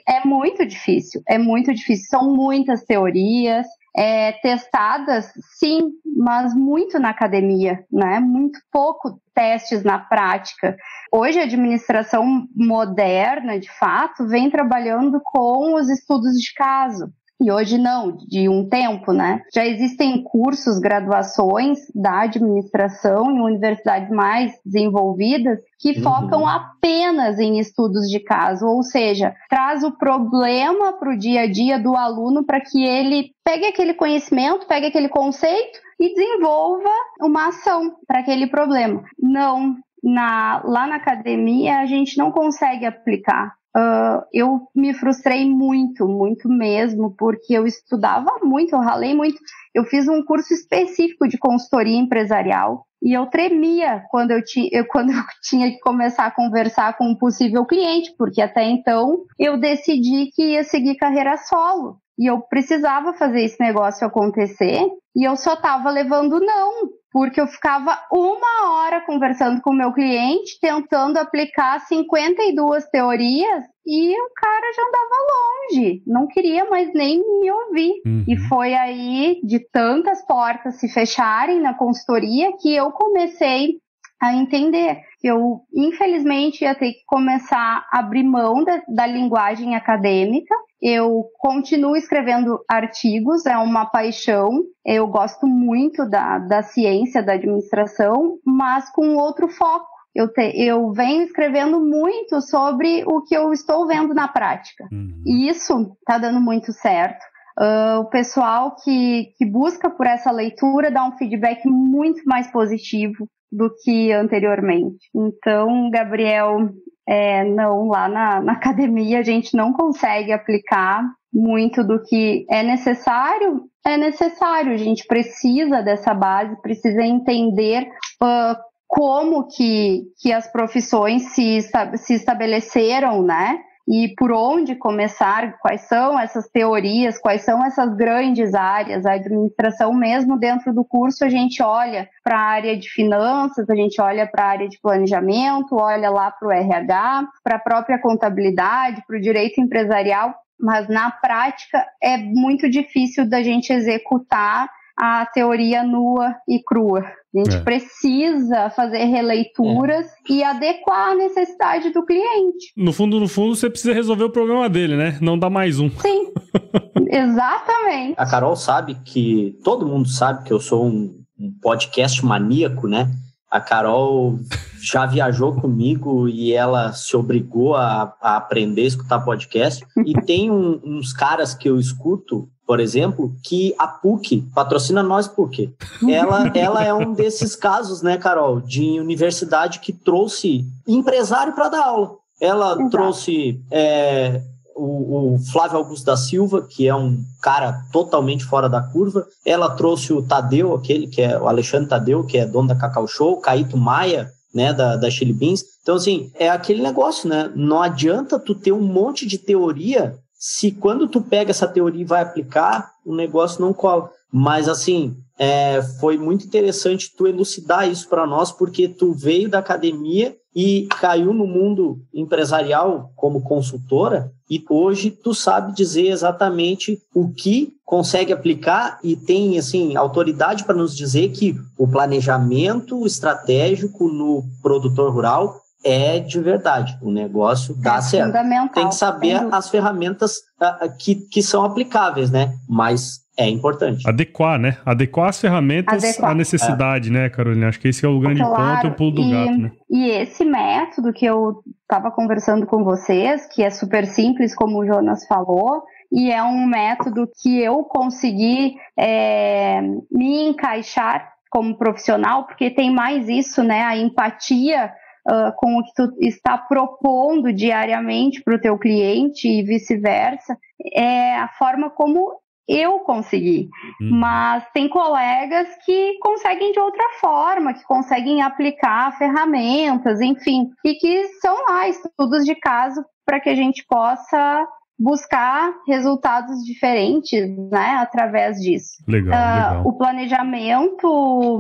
[0.08, 1.22] é muito difícil.
[1.28, 2.06] É muito difícil.
[2.10, 3.68] São muitas teorias.
[3.96, 8.20] É, testadas, sim, mas muito na academia, né?
[8.20, 10.78] Muito pouco testes na prática.
[11.12, 17.12] Hoje a administração moderna, de fato, vem trabalhando com os estudos de caso.
[17.42, 19.42] E hoje não, de um tempo, né?
[19.54, 26.04] Já existem cursos, graduações da administração em universidades mais desenvolvidas que uhum.
[26.04, 31.52] focam apenas em estudos de caso, ou seja, traz o problema para o dia a
[31.52, 36.90] dia do aluno para que ele pegue aquele conhecimento, pegue aquele conceito e desenvolva
[37.22, 39.02] uma ação para aquele problema.
[39.18, 46.08] Não, na, lá na academia a gente não consegue aplicar Uh, eu me frustrei muito,
[46.08, 49.40] muito mesmo, porque eu estudava muito, eu ralei muito.
[49.74, 54.86] Eu fiz um curso específico de consultoria empresarial e eu tremia quando eu, ti, eu,
[54.90, 59.58] quando eu tinha que começar a conversar com um possível cliente, porque até então eu
[59.58, 61.98] decidi que ia seguir carreira solo.
[62.18, 67.48] E eu precisava fazer esse negócio acontecer e eu só estava levando não porque eu
[67.48, 74.74] ficava uma hora conversando com o meu cliente, tentando aplicar 52 teorias e o cara
[74.76, 77.94] já andava longe, não queria mais nem me ouvir.
[78.06, 78.24] Uhum.
[78.28, 83.80] E foi aí, de tantas portas se fecharem na consultoria, que eu comecei
[84.22, 89.76] a entender que eu, infelizmente, ia ter que começar a abrir mão da, da linguagem
[89.76, 94.64] acadêmica eu continuo escrevendo artigos, é uma paixão.
[94.86, 99.88] Eu gosto muito da, da ciência, da administração, mas com outro foco.
[100.16, 104.86] Eu, te, eu venho escrevendo muito sobre o que eu estou vendo na prática.
[104.92, 105.22] Uhum.
[105.26, 107.24] E isso está dando muito certo.
[107.60, 113.28] Uh, o pessoal que, que busca por essa leitura dá um feedback muito mais positivo
[113.52, 115.10] do que anteriormente.
[115.16, 116.70] Então, Gabriel,
[117.08, 122.64] é, não, lá na, na academia a gente não consegue aplicar muito do que é
[122.64, 127.88] necessário, é necessário, a gente precisa dessa base, precisa entender
[128.22, 128.56] uh,
[128.88, 131.60] como que, que as profissões se,
[131.98, 133.60] se estabeleceram, né?
[133.90, 139.04] E por onde começar, quais são essas teorias, quais são essas grandes áreas.
[139.04, 143.76] A administração, mesmo dentro do curso, a gente olha para a área de finanças, a
[143.76, 147.98] gente olha para a área de planejamento, olha lá para o RH, para a própria
[147.98, 154.70] contabilidade, para o direito empresarial, mas na prática é muito difícil da gente executar
[155.00, 157.00] a teoria nua e crua.
[157.00, 157.62] A gente é.
[157.62, 160.34] precisa fazer releituras é.
[160.34, 162.74] e adequar a necessidade do cliente.
[162.76, 165.18] No fundo, no fundo, você precisa resolver o problema dele, né?
[165.22, 165.90] Não dá mais um.
[165.90, 166.34] Sim,
[167.08, 168.16] exatamente.
[168.18, 173.10] A Carol sabe que, todo mundo sabe que eu sou um, um podcast maníaco, né?
[173.50, 174.38] A Carol
[174.82, 179.86] já viajou comigo e ela se obrigou a, a aprender a escutar podcast.
[180.06, 185.28] E tem um, uns caras que eu escuto por exemplo, que a PUC patrocina nós
[185.28, 185.74] PUC.
[186.08, 191.84] Ela, ela é um desses casos, né, Carol, de universidade que trouxe empresário para dar
[191.84, 192.12] aula.
[192.40, 192.90] Ela Exato.
[192.92, 194.44] trouxe é,
[194.76, 199.26] o, o, Flávio Augusto da Silva, que é um cara totalmente fora da curva.
[199.44, 203.08] Ela trouxe o Tadeu, aquele que é o Alexandre Tadeu, que é dono da Cacau
[203.08, 205.64] Show, Caíto Maia, né, da, da Chili Beans.
[205.82, 207.52] Então, assim, é aquele negócio, né?
[207.56, 212.06] Não adianta tu ter um monte de teoria se quando tu pega essa teoria e
[212.06, 214.10] vai aplicar, o negócio não cola.
[214.32, 219.60] Mas assim, é, foi muito interessante tu elucidar isso para nós, porque tu veio da
[219.60, 227.32] academia e caiu no mundo empresarial como consultora e hoje tu sabe dizer exatamente o
[227.32, 234.44] que consegue aplicar e tem assim autoridade para nos dizer que o planejamento estratégico no
[234.62, 236.98] produtor rural é de verdade.
[237.02, 238.34] O negócio dá é certo.
[238.74, 242.54] Tem que saber as ferramentas uh, que, que são aplicáveis, né?
[242.68, 244.08] Mas é importante.
[244.08, 244.78] Adequar, né?
[244.86, 246.32] Adequar as ferramentas Adequar.
[246.32, 247.12] à necessidade, é.
[247.12, 247.70] né, Carolina?
[247.70, 249.72] Acho que esse é o grande claro, ponto e o pulo do e, gato, né?
[249.90, 254.86] E esse método que eu estava conversando com vocês, que é super simples, como o
[254.86, 259.80] Jonas falou, e é um método que eu consegui é,
[260.12, 263.84] me encaixar como profissional, porque tem mais isso, né?
[263.84, 264.92] A empatia
[265.30, 270.58] uh, com o que tu está propondo diariamente para o teu cliente e vice-versa,
[270.94, 273.68] é a forma como eu consegui.
[274.02, 274.20] Hum.
[274.20, 281.28] Mas tem colegas que conseguem de outra forma, que conseguem aplicar ferramentas, enfim, e que
[281.42, 284.68] são lá estudos de caso para que a gente possa
[285.00, 289.02] buscar resultados diferentes, né, através disso.
[289.08, 289.88] Legal, uh, legal.
[289.88, 291.60] O planejamento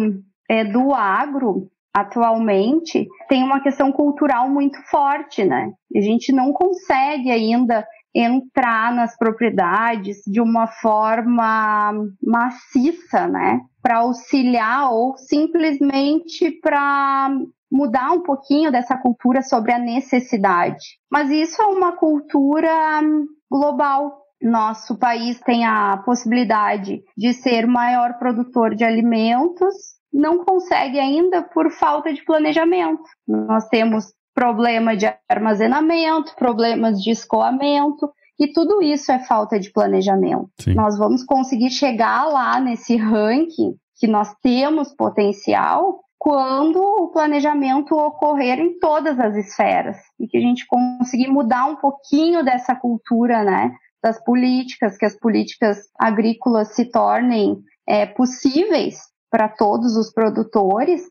[0.49, 5.71] é, do agro, atualmente tem uma questão cultural muito forte, né?
[5.95, 13.59] A gente não consegue ainda entrar nas propriedades de uma forma maciça, né?
[13.81, 17.29] Para auxiliar ou simplesmente para
[17.71, 20.97] mudar um pouquinho dessa cultura sobre a necessidade.
[21.11, 23.01] Mas isso é uma cultura
[23.49, 24.23] global.
[24.41, 31.71] Nosso país tem a possibilidade de ser maior produtor de alimentos não consegue ainda por
[31.71, 33.03] falta de planejamento.
[33.27, 40.49] Nós temos problema de armazenamento, problemas de escoamento, e tudo isso é falta de planejamento.
[40.61, 40.73] Sim.
[40.73, 48.59] Nós vamos conseguir chegar lá nesse ranking que nós temos potencial quando o planejamento ocorrer
[48.59, 53.71] em todas as esferas e que a gente conseguir mudar um pouquinho dessa cultura, né,
[54.01, 61.01] das políticas, que as políticas agrícolas se tornem é, possíveis para todos os produtores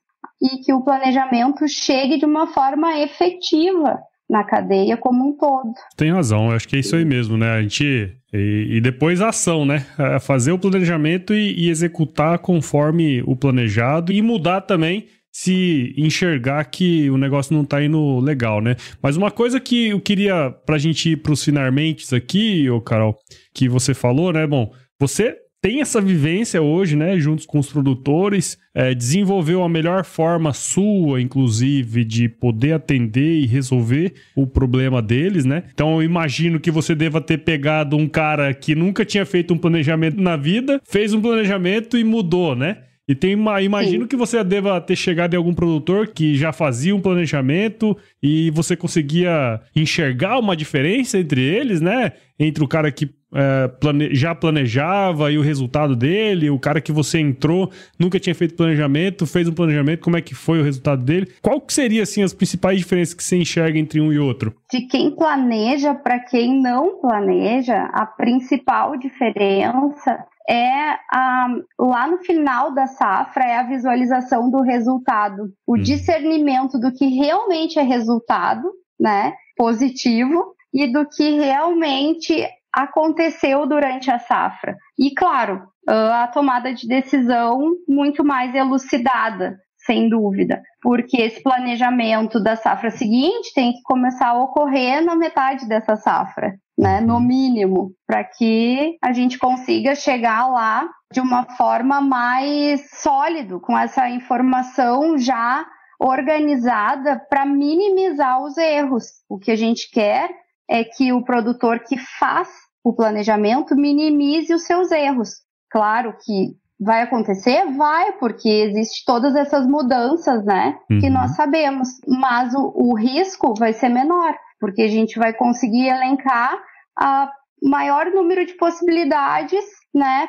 [0.41, 5.73] e que o planejamento chegue de uma forma efetiva na cadeia como um todo.
[5.97, 7.51] Tem razão, eu acho que é isso aí mesmo, né?
[7.51, 8.15] A gente.
[8.33, 9.87] E, e depois a ação, né?
[9.99, 16.65] É fazer o planejamento e, e executar conforme o planejado e mudar também se enxergar
[16.65, 18.77] que o negócio não tá indo legal, né?
[19.01, 23.17] Mas uma coisa que eu queria pra gente ir pros finalmente aqui, ô Carol,
[23.55, 24.47] que você falou, né?
[24.47, 30.05] Bom, você tem essa vivência hoje, né, juntos com os produtores, é, desenvolveu a melhor
[30.05, 35.65] forma sua, inclusive, de poder atender e resolver o problema deles, né?
[35.73, 39.59] Então eu imagino que você deva ter pegado um cara que nunca tinha feito um
[39.59, 42.79] planejamento na vida, fez um planejamento e mudou, né?
[43.09, 44.09] E tem uma, imagino Sim.
[44.09, 48.77] que você deva ter chegado em algum produtor que já fazia um planejamento e você
[48.77, 52.13] conseguia enxergar uma diferença entre eles, né?
[52.39, 54.15] Entre o cara que é, plane...
[54.15, 59.27] já planejava e o resultado dele, o cara que você entrou, nunca tinha feito planejamento,
[59.27, 61.29] fez um planejamento, como é que foi o resultado dele?
[61.41, 64.55] Qual que seria assim as principais diferenças que você enxerga entre um e outro?
[64.71, 72.73] De quem planeja para quem não planeja, a principal diferença é a, lá no final
[72.73, 75.83] da safra é a visualização do resultado, o hum.
[75.83, 79.35] discernimento do que realmente é resultado, né?
[79.57, 84.77] Positivo e do que realmente aconteceu durante a safra.
[84.99, 89.59] E, claro, a tomada de decisão muito mais elucidada,
[89.89, 95.67] sem dúvida, porque esse planejamento da safra seguinte tem que começar a ocorrer na metade
[95.67, 102.03] dessa safra, né, no mínimo, para que a gente consiga chegar lá de uma forma
[102.03, 105.65] mais sólido, com essa informação já
[105.99, 109.05] organizada para minimizar os erros.
[109.27, 110.29] O que a gente quer
[110.69, 112.51] é que o produtor que faz
[112.85, 115.31] o planejamento minimize os seus erros.
[115.71, 117.67] Claro que vai acontecer?
[117.77, 120.79] Vai, porque existe todas essas mudanças, né?
[120.91, 120.99] Uhum.
[121.01, 121.89] Que nós sabemos.
[122.07, 126.57] Mas o, o risco vai ser menor, porque a gente vai conseguir elencar
[126.99, 127.31] a
[127.63, 129.65] maior número de possibilidades,
[129.95, 130.29] né?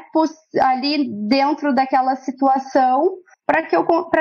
[0.61, 3.75] Ali dentro daquela situação, para que,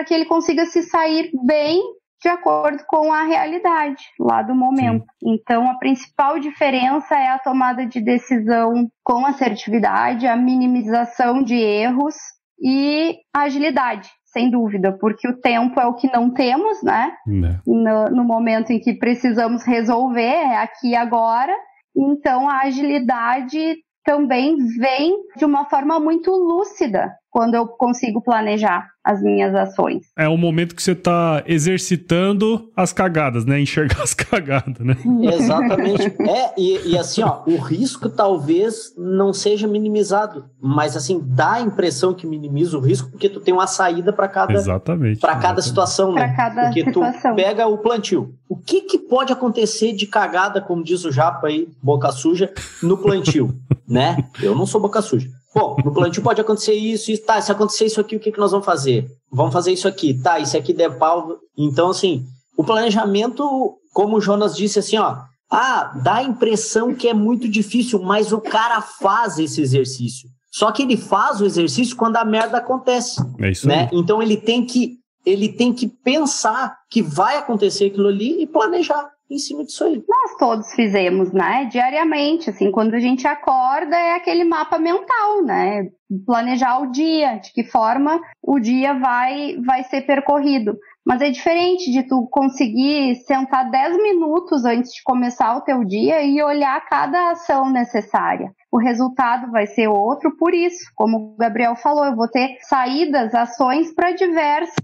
[0.07, 1.83] que ele consiga se sair bem
[2.21, 5.05] de acordo com a realidade lá do momento.
[5.23, 5.35] Sim.
[5.35, 12.15] Então, a principal diferença é a tomada de decisão com assertividade, a minimização de erros
[12.61, 17.13] e a agilidade, sem dúvida, porque o tempo é o que não temos, né?
[17.27, 17.61] né?
[17.65, 21.55] No, no momento em que precisamos resolver, é aqui e agora.
[21.97, 23.77] Então, a agilidade
[24.09, 30.07] também vem de uma forma muito lúcida quando eu consigo planejar as minhas ações.
[30.19, 33.61] É o momento que você está exercitando as cagadas, né?
[33.61, 34.97] Enxergar as cagadas, né?
[35.35, 36.09] Exatamente.
[36.29, 41.61] É, e, e, assim, ó, o risco talvez não seja minimizado, mas assim, dá a
[41.61, 45.21] impressão que minimiza o risco porque tu tem uma saída para cada Exatamente.
[45.21, 46.27] Para cada situação, né?
[46.27, 47.33] Para cada porque situação.
[47.33, 48.35] tu pega o plantio.
[48.49, 52.53] O que que pode acontecer de cagada, como diz o Japa aí, boca suja,
[52.83, 53.55] no plantio,
[53.89, 54.29] né?
[54.43, 55.29] Eu não sou boca suja.
[55.55, 58.39] Bom, no plantio pode acontecer isso, isso, tá, se acontecer isso aqui, o que, que
[58.39, 59.09] nós vamos fazer?
[59.33, 61.39] Vamos fazer isso aqui, tá, isso aqui der pau.
[61.57, 62.25] Então, assim,
[62.57, 65.17] o planejamento, como o Jonas disse, assim, ó,
[65.51, 70.29] ah, dá a impressão que é muito difícil, mas o cara faz esse exercício.
[70.51, 73.21] Só que ele faz o exercício quando a merda acontece.
[73.39, 73.89] É isso né?
[73.91, 73.99] Aí.
[73.99, 79.11] Então ele tem que ele tem que pensar que vai acontecer aquilo ali e planejar
[79.31, 80.03] em cima disso aí.
[80.09, 81.67] Nós todos fizemos, né?
[81.67, 85.89] Diariamente, assim, quando a gente acorda é aquele mapa mental, né?
[86.25, 90.77] Planejar o dia, de que forma o dia vai vai ser percorrido.
[91.07, 96.23] Mas é diferente de tu conseguir sentar 10 minutos antes de começar o teu dia
[96.23, 98.53] e olhar cada ação necessária.
[98.71, 103.35] O resultado vai ser outro, por isso, como o Gabriel falou, eu vou ter saídas,
[103.35, 104.77] ações para diversas.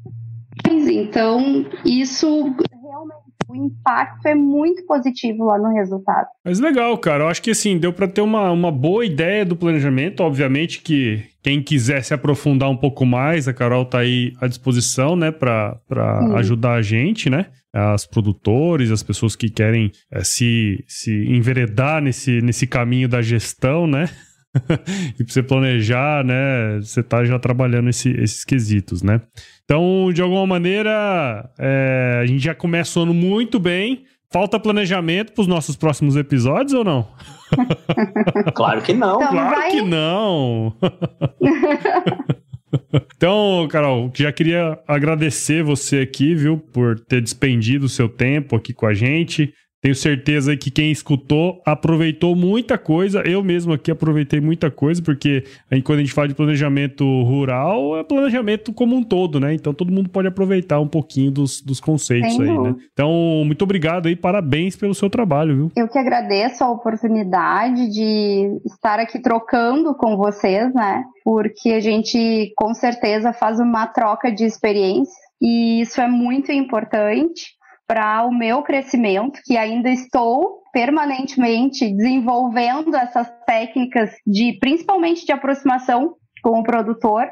[0.67, 2.55] Então, isso
[3.55, 6.27] o impacto é muito positivo lá no resultado.
[6.45, 7.25] Mas legal, cara.
[7.25, 10.21] Eu acho que assim, deu para ter uma, uma boa ideia do planejamento.
[10.21, 15.15] Obviamente que quem quiser se aprofundar um pouco mais, a Carol tá aí à disposição,
[15.15, 15.79] né, para
[16.37, 17.47] ajudar a gente, né?
[17.73, 23.87] As produtores, as pessoas que querem é, se, se enveredar nesse, nesse caminho da gestão,
[23.87, 24.09] né?
[25.19, 26.79] e para você planejar, né?
[26.81, 29.21] Você tá já trabalhando esse, esses quesitos, né?
[29.65, 34.05] Então, de alguma maneira, é, a gente já começa o ano muito bem.
[34.31, 37.09] Falta planejamento para os nossos próximos episódios ou não?
[38.55, 39.17] claro que não.
[39.17, 39.71] Então claro vai...
[39.71, 40.75] que não.
[43.17, 48.73] Então, Carol, já queria agradecer você aqui, viu, por ter despendido o seu tempo aqui
[48.73, 49.55] com a gente.
[49.85, 53.21] Tenho certeza que quem escutou aproveitou muita coisa.
[53.21, 57.99] Eu mesmo aqui aproveitei muita coisa, porque aí, quando a gente fala de planejamento rural,
[57.99, 59.53] é planejamento como um todo, né?
[59.53, 62.45] Então todo mundo pode aproveitar um pouquinho dos, dos conceitos Sim.
[62.45, 62.75] aí, né?
[62.95, 63.13] Então,
[63.45, 65.73] muito obrigado aí, parabéns pelo seu trabalho, viu?
[65.77, 71.05] Eu que agradeço a oportunidade de estar aqui trocando com vocês, né?
[71.23, 75.13] Porque a gente com certeza faz uma troca de experiência
[75.43, 77.53] e isso é muito importante
[77.87, 86.17] para o meu crescimento, que ainda estou permanentemente desenvolvendo essas técnicas de principalmente de aproximação
[86.43, 87.27] com o produtor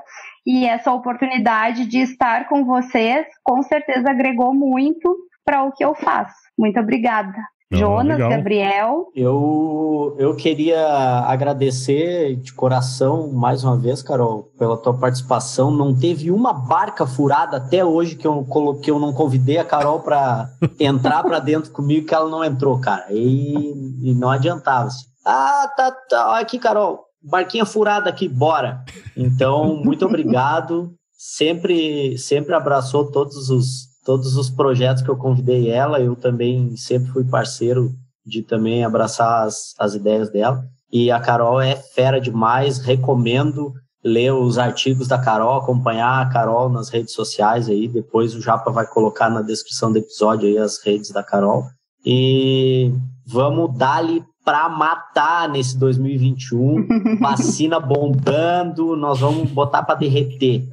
[0.46, 5.94] e essa oportunidade de estar com vocês com certeza agregou muito para o que eu
[5.94, 6.34] faço.
[6.56, 7.34] Muito obrigada.
[7.78, 8.30] Jonas, legal.
[8.30, 9.06] Gabriel.
[9.14, 10.86] Eu, eu queria
[11.26, 15.70] agradecer de coração mais uma vez, Carol, pela tua participação.
[15.70, 20.00] Não teve uma barca furada até hoje que eu coloquei, eu não convidei a Carol
[20.00, 20.48] para
[20.78, 23.06] entrar para dentro comigo, que ela não entrou, cara.
[23.10, 24.86] E, e não adiantava.
[24.86, 25.04] Assim.
[25.24, 26.38] Ah, tá, tá.
[26.38, 28.84] Aqui, Carol, barquinha furada aqui, bora.
[29.16, 30.92] Então, muito obrigado.
[31.12, 37.10] Sempre, sempre abraçou todos os todos os projetos que eu convidei ela, eu também sempre
[37.12, 37.90] fui parceiro
[38.24, 40.64] de também abraçar as, as ideias dela.
[40.92, 43.72] E a Carol é fera demais, recomendo
[44.04, 48.70] ler os artigos da Carol, acompanhar a Carol nas redes sociais aí, depois o Japa
[48.70, 51.64] vai colocar na descrição do episódio aí as redes da Carol.
[52.04, 52.92] E
[53.26, 57.18] Vamos dar-lhe para matar nesse 2021.
[57.20, 60.64] Vacina bombando, nós vamos botar para derreter.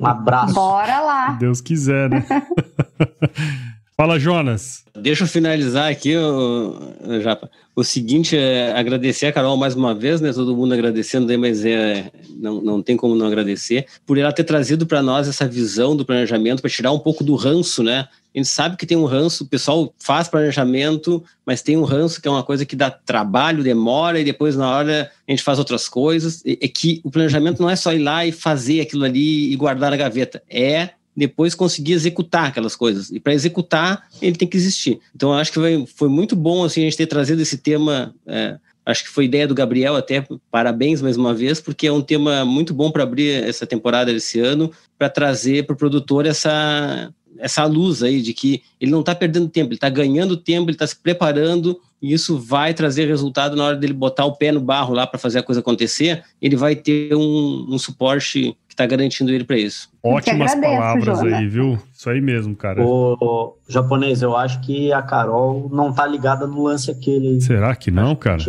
[0.00, 0.54] Um abraço.
[0.54, 1.32] Bora lá.
[1.32, 2.24] Deus quiser, né?
[3.96, 4.84] Fala, Jonas.
[4.96, 7.50] Deixa eu finalizar aqui, o, Japa.
[7.76, 10.32] O seguinte é agradecer a Carol mais uma vez, né?
[10.32, 14.44] Todo mundo agradecendo, aí, mas é, não, não tem como não agradecer, por ela ter
[14.44, 18.08] trazido para nós essa visão do planejamento, para tirar um pouco do ranço, né?
[18.34, 22.20] A gente sabe que tem um ranço, o pessoal faz planejamento, mas tem um ranço
[22.20, 25.58] que é uma coisa que dá trabalho, demora, e depois na hora a gente faz
[25.58, 26.42] outras coisas.
[26.46, 29.90] É que o planejamento não é só ir lá e fazer aquilo ali e guardar
[29.90, 30.42] na gaveta.
[30.48, 33.10] É depois conseguir executar aquelas coisas.
[33.10, 35.00] E para executar, ele tem que existir.
[35.14, 38.14] Então, acho que foi, foi muito bom assim, a gente ter trazido esse tema.
[38.26, 40.26] É, acho que foi ideia do Gabriel até.
[40.50, 44.40] Parabéns mais uma vez, porque é um tema muito bom para abrir essa temporada desse
[44.40, 49.14] ano, para trazer para o produtor essa essa luz aí de que ele não está
[49.14, 53.56] perdendo tempo, ele está ganhando tempo, ele está se preparando e isso vai trazer resultado
[53.56, 56.24] na hora dele botar o pé no barro lá para fazer a coisa acontecer.
[56.40, 59.90] Ele vai ter um, um suporte que está garantindo ele para isso.
[60.02, 61.36] Ótimas agradeço, palavras Joana.
[61.36, 61.78] aí, viu?
[61.92, 62.82] Isso aí mesmo, cara.
[62.82, 67.38] O japonês, eu acho que a Carol não tá ligada no lance aquele.
[67.42, 68.42] Será que não, cara?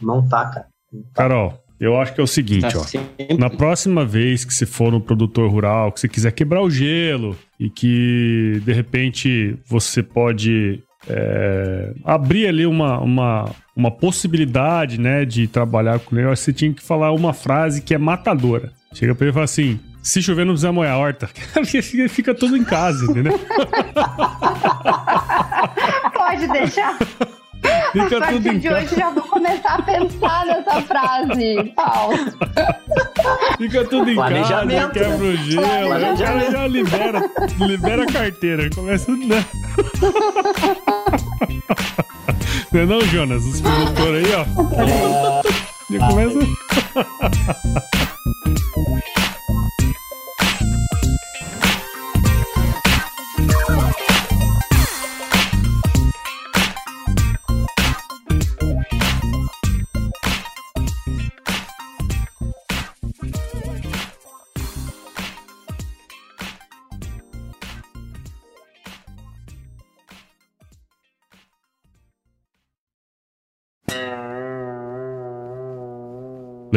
[0.00, 0.66] Não tá, cara.
[0.92, 1.22] Não tá.
[1.22, 2.82] Carol, eu acho que é o seguinte, tá ó.
[2.82, 3.38] Sempre.
[3.38, 7.34] Na próxima vez que você for no produtor rural, que você quiser quebrar o gelo
[7.58, 15.48] e que de repente você pode é, abrir ali uma, uma, uma possibilidade, né, de
[15.48, 18.76] trabalhar com ele, você tinha que falar uma frase que é matadora.
[18.92, 21.28] Chega pra ele e fala assim: se chover, não precisa molhar a horta.
[22.08, 23.38] Fica tudo em casa, entendeu?
[26.14, 26.96] Pode deixar.
[27.92, 32.16] Fica a partir de hoje já vou começar a pensar nessa frase, Paulo.
[33.58, 35.88] Fica tudo em casa, quebra o gelo.
[36.18, 38.70] Cara já libera, libera a carteira.
[38.70, 39.10] Começa.
[39.12, 39.44] Né?
[42.72, 43.44] Não é não, Jonas?
[43.44, 44.44] Os produtores aí, ó.
[45.90, 46.38] Já começa.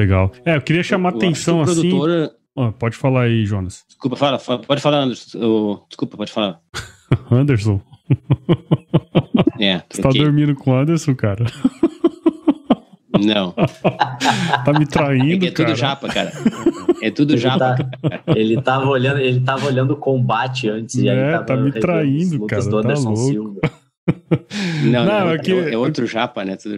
[0.02, 0.32] Legal.
[0.44, 1.90] É, eu queria chamar eu atenção assim.
[1.90, 2.32] Produtora...
[2.56, 3.86] Oh, pode falar aí, Jonas.
[3.88, 5.38] Desculpa, fala, fala pode falar, Anderson.
[5.38, 5.84] Eu...
[5.88, 6.60] Desculpa, pode falar.
[7.30, 7.80] Anderson.
[9.60, 11.46] É, Você tá dormindo com o Anderson, cara?
[13.24, 13.52] Não.
[14.66, 16.32] tá me traindo, é, é tudo japa, cara.
[17.00, 17.76] É tudo ele japa.
[17.76, 17.90] Tá,
[18.36, 22.44] ele tava olhando, ele tava olhando o combate antes e aí é, tá me traindo,
[22.48, 22.64] cara.
[22.64, 23.16] Do tá louco.
[23.18, 23.62] Silva.
[24.84, 25.52] Não, não, não é, que...
[25.52, 26.56] é, outro japa, né?
[26.56, 26.78] Tudo...